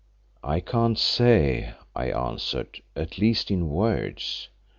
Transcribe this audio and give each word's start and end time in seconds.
"I 0.43 0.61
can't 0.61 0.97
say," 0.97 1.75
I 1.95 2.05
answered, 2.09 2.81
"at 2.95 3.19
least 3.19 3.51
in 3.51 3.69
words. 3.69 4.49